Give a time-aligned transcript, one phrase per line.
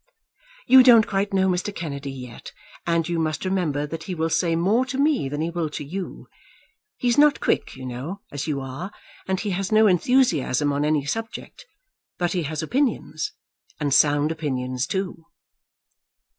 [0.65, 1.71] You don't quite know Mr.
[1.75, 2.53] Kennedy yet.
[2.87, 5.83] And you must remember that he will say more to me than he will to
[5.83, 6.27] you.
[6.97, 8.91] He's not quick, you know, as you are,
[9.27, 11.67] and he has no enthusiasm on any subject;
[12.17, 13.33] but he has opinions,
[13.79, 15.25] and sound opinions too."